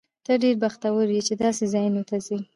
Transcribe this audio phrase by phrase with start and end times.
[0.25, 2.39] ته ډېر بختور یې، چې داسې ځایونو ته ځې.